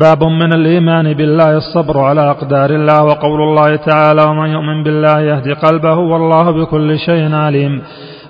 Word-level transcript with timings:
باب 0.00 0.24
من 0.24 0.52
الإيمان 0.52 1.12
بالله 1.12 1.56
الصبر 1.56 2.00
على 2.00 2.30
أقدار 2.30 2.70
الله 2.70 3.04
وقول 3.04 3.40
الله 3.40 3.76
تعالى 3.76 4.22
ومن 4.22 4.48
يؤمن 4.50 4.82
بالله 4.82 5.20
يهدي 5.20 5.52
قلبه 5.52 5.94
والله 5.94 6.50
بكل 6.50 6.98
شيء 6.98 7.34
عليم. 7.34 7.82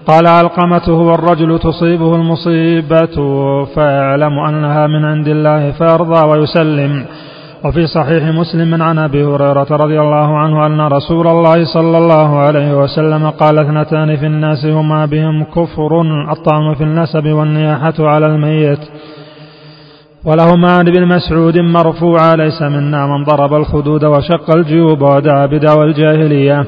قال 0.06 0.26
علقمة 0.26 0.86
هو 0.88 1.14
الرجل 1.14 1.58
تصيبه 1.58 2.14
المصيبة 2.14 3.16
فيعلم 3.74 4.38
أنها 4.38 4.86
من 4.86 5.04
عند 5.04 5.28
الله 5.28 5.70
فيرضى 5.70 6.26
ويسلم. 6.26 7.04
وفي 7.64 7.86
صحيح 7.86 8.22
مسلم 8.24 8.82
عن 8.82 8.98
أبي 8.98 9.24
هريرة 9.24 9.66
رضي 9.70 10.00
الله 10.00 10.38
عنه 10.38 10.66
أن 10.66 10.80
رسول 10.80 11.26
الله 11.26 11.64
صلى 11.64 11.98
الله 11.98 12.38
عليه 12.38 12.78
وسلم 12.78 13.30
قال 13.30 13.58
اثنتان 13.58 14.16
في 14.16 14.26
الناس 14.26 14.66
هما 14.66 15.06
بهم 15.06 15.44
كفر 15.44 16.02
الطعن 16.32 16.74
في 16.74 16.84
النسب 16.84 17.26
والنياحة 17.26 17.94
على 17.98 18.26
الميت. 18.26 18.78
ولهما 20.26 20.70
عن 20.72 20.88
ابن 20.88 21.06
مسعود 21.06 21.58
مرفوعا 21.58 22.36
ليس 22.36 22.62
منا 22.62 23.06
من 23.06 23.24
ضرب 23.24 23.54
الخدود 23.54 24.04
وشق 24.04 24.56
الجيوب 24.56 25.02
ودعا 25.02 25.46
بدعوى 25.46 25.84
الجاهليه 25.84 26.66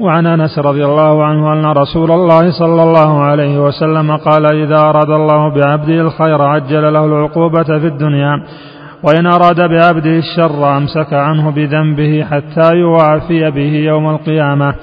وعن 0.00 0.26
أنس 0.26 0.58
رضي 0.58 0.84
الله 0.84 1.24
عنه 1.24 1.52
أن 1.52 1.64
رسول 1.66 2.10
الله 2.10 2.50
صلى 2.50 2.82
الله 2.82 3.22
عليه 3.22 3.58
وسلم 3.58 4.16
قال 4.16 4.46
إذا 4.46 4.78
أراد 4.78 5.10
الله 5.10 5.54
بعبده 5.54 6.00
الخير 6.00 6.42
عجل 6.42 6.92
له 6.92 7.04
العقوبة 7.04 7.62
في 7.62 7.86
الدنيا 7.86 8.42
وإن 9.02 9.26
أراد 9.26 9.56
بعبده 9.56 10.18
الشر 10.18 10.76
أمسك 10.76 11.12
عنه 11.12 11.50
بذنبه 11.50 12.24
حتى 12.30 12.74
يوافي 12.74 13.50
به 13.50 13.72
يوم 13.90 14.10
القيامة. 14.10 14.74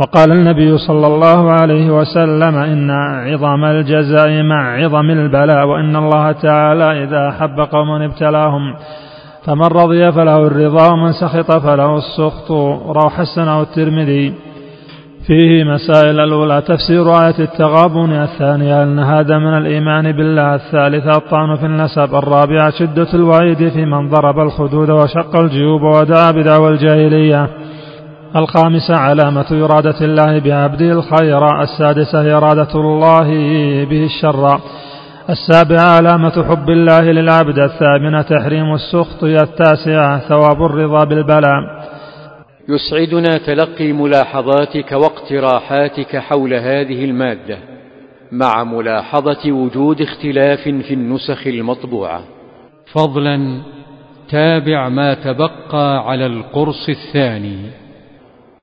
وقال 0.00 0.32
النبي 0.32 0.78
صلى 0.78 1.06
الله 1.06 1.50
عليه 1.50 1.90
وسلم 1.90 2.56
إن 2.56 2.90
عظم 3.30 3.64
الجزاء 3.64 4.42
مع 4.42 4.76
عظم 4.76 5.10
البلاء 5.10 5.66
وإن 5.66 5.96
الله 5.96 6.32
تعالى 6.32 7.04
إذا 7.04 7.28
أحب 7.28 7.60
قوما 7.60 8.04
ابتلاهم 8.04 8.74
فمن 9.44 9.66
رضي 9.66 10.12
فله 10.12 10.46
الرضا 10.46 10.92
ومن 10.92 11.12
سخط 11.12 11.52
فله 11.52 11.96
السخط. 11.96 12.50
روح 12.96 13.20
حسنه 13.20 13.62
الترمذي 13.62 14.34
فيه 15.26 15.64
مسائل 15.64 16.20
الأولى 16.20 16.62
تفسير 16.62 17.12
آية 17.12 17.38
التغابن 17.38 18.12
الثانية 18.12 18.82
أن 18.82 18.98
هذا 18.98 19.38
من 19.38 19.54
الإيمان 19.56 20.12
بالله 20.12 20.54
الثالثة 20.54 21.16
الطعن 21.16 21.56
في 21.56 21.66
النسب 21.66 22.14
الرابعة 22.14 22.70
شدة 22.70 23.08
الوعيد 23.14 23.68
في 23.68 23.84
من 23.84 24.08
ضرب 24.08 24.38
الخدود 24.38 24.90
وشق 24.90 25.36
الجيوب 25.36 25.82
ودعا 25.82 26.30
بدعوى 26.30 26.68
الجاهلية. 26.70 27.48
الخامسة 28.36 28.94
علامة 28.94 29.46
إرادة 29.64 30.00
الله 30.00 30.38
بعبده 30.38 30.92
الخير 30.92 31.62
السادسة 31.62 32.36
إرادة 32.36 32.74
الله 32.74 33.28
به 33.84 34.04
الشر. 34.04 34.60
السابعة 35.30 35.96
علامة 35.96 36.44
حب 36.48 36.70
الله 36.70 37.00
للعبد 37.00 37.58
الثامنة 37.58 38.22
تحريم 38.22 38.74
السخط 38.74 39.24
التاسعة 39.24 40.18
ثواب 40.18 40.62
الرضا 40.62 41.04
بالبلاء. 41.04 41.88
يسعدنا 42.68 43.38
تلقي 43.46 43.92
ملاحظاتك 43.92 44.92
واقتراحاتك 44.92 46.16
حول 46.16 46.54
هذه 46.54 47.04
المادة 47.04 47.58
مع 48.32 48.64
ملاحظة 48.64 49.52
وجود 49.52 50.02
اختلاف 50.02 50.60
في 50.60 50.94
النسخ 50.94 51.46
المطبوعة. 51.46 52.20
فضلا 52.92 53.60
تابع 54.30 54.88
ما 54.88 55.14
تبقى 55.14 56.10
على 56.10 56.26
القرص 56.26 56.88
الثاني. 56.88 57.79